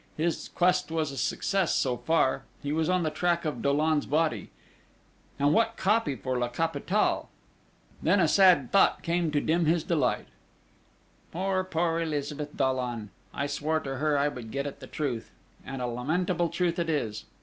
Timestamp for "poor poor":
11.31-11.99